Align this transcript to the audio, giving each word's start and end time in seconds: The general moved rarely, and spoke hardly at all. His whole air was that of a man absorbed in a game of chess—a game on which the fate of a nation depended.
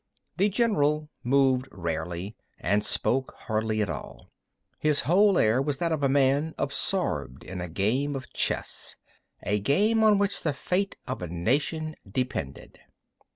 The 0.37 0.49
general 0.49 1.11
moved 1.23 1.67
rarely, 1.71 2.35
and 2.57 2.83
spoke 2.83 3.35
hardly 3.37 3.83
at 3.83 3.89
all. 3.91 4.31
His 4.79 5.01
whole 5.01 5.37
air 5.37 5.61
was 5.61 5.77
that 5.77 5.91
of 5.91 6.01
a 6.01 6.09
man 6.09 6.55
absorbed 6.57 7.43
in 7.43 7.61
a 7.61 7.69
game 7.69 8.15
of 8.15 8.33
chess—a 8.33 9.59
game 9.59 10.03
on 10.03 10.17
which 10.17 10.41
the 10.41 10.53
fate 10.53 10.97
of 11.05 11.21
a 11.21 11.27
nation 11.27 11.93
depended. 12.11 12.79